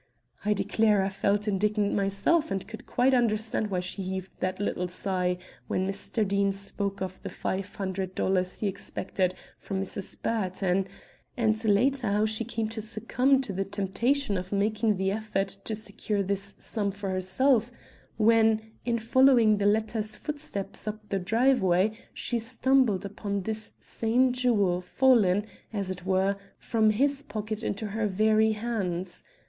[0.43, 4.87] I declare I felt indignant myself and could quite understand why she heaved that little
[4.87, 6.27] sigh when Mr.
[6.27, 10.19] Deane spoke of the five hundred dollars he expected from Mrs.
[10.19, 10.87] Burton,
[11.37, 15.75] and later, how she came to succumb to the temptation of making the effort to
[15.75, 17.71] secure this sum for herself
[18.17, 24.81] when, in following the latter's footsteps up the driveway, she stumbled upon this same jewel
[24.81, 29.23] fallen, as it were, from his pocket into her very hands.